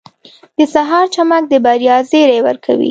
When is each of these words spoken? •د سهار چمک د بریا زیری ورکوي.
•د 0.57 0.59
سهار 0.73 1.05
چمک 1.15 1.43
د 1.51 1.53
بریا 1.65 1.97
زیری 2.09 2.39
ورکوي. 2.47 2.79